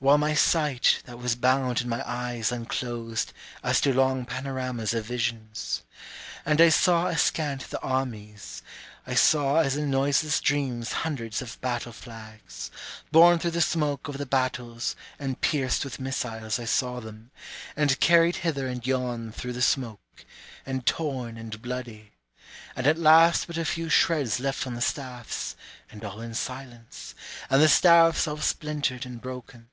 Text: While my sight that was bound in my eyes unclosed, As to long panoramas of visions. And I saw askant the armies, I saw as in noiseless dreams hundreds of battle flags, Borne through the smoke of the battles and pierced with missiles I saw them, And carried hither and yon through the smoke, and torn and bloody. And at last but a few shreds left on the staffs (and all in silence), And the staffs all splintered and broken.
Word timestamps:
While 0.00 0.18
my 0.18 0.32
sight 0.32 1.00
that 1.06 1.18
was 1.18 1.34
bound 1.34 1.80
in 1.80 1.88
my 1.88 2.08
eyes 2.08 2.52
unclosed, 2.52 3.32
As 3.64 3.80
to 3.80 3.92
long 3.92 4.24
panoramas 4.26 4.94
of 4.94 5.04
visions. 5.06 5.82
And 6.46 6.60
I 6.60 6.68
saw 6.68 7.08
askant 7.08 7.68
the 7.70 7.80
armies, 7.80 8.62
I 9.08 9.14
saw 9.16 9.56
as 9.56 9.74
in 9.76 9.90
noiseless 9.90 10.40
dreams 10.40 10.92
hundreds 11.02 11.42
of 11.42 11.60
battle 11.60 11.90
flags, 11.90 12.70
Borne 13.10 13.40
through 13.40 13.50
the 13.50 13.60
smoke 13.60 14.06
of 14.06 14.18
the 14.18 14.24
battles 14.26 14.94
and 15.18 15.40
pierced 15.40 15.84
with 15.84 15.98
missiles 15.98 16.60
I 16.60 16.64
saw 16.66 17.00
them, 17.00 17.32
And 17.74 17.98
carried 17.98 18.36
hither 18.36 18.68
and 18.68 18.86
yon 18.86 19.32
through 19.32 19.54
the 19.54 19.60
smoke, 19.62 20.24
and 20.64 20.86
torn 20.86 21.36
and 21.36 21.60
bloody. 21.60 22.12
And 22.76 22.86
at 22.86 22.98
last 23.00 23.48
but 23.48 23.56
a 23.58 23.64
few 23.64 23.88
shreds 23.88 24.38
left 24.38 24.64
on 24.64 24.74
the 24.74 24.80
staffs 24.80 25.56
(and 25.90 26.04
all 26.04 26.20
in 26.20 26.34
silence), 26.34 27.16
And 27.50 27.60
the 27.60 27.68
staffs 27.68 28.28
all 28.28 28.36
splintered 28.38 29.04
and 29.04 29.20
broken. 29.20 29.70